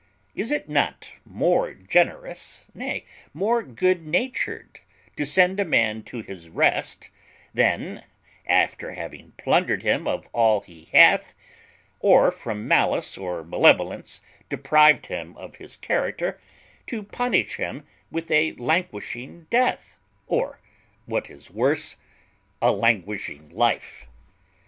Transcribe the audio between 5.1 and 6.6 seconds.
to send a man to his